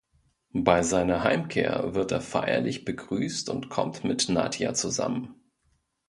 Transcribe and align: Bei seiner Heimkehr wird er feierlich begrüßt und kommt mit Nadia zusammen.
Bei 0.55 0.81
seiner 0.81 1.23
Heimkehr 1.23 1.93
wird 1.93 2.11
er 2.11 2.21
feierlich 2.21 2.85
begrüßt 2.85 3.49
und 3.51 3.69
kommt 3.69 4.03
mit 4.03 4.29
Nadia 4.29 4.73
zusammen. 4.73 5.35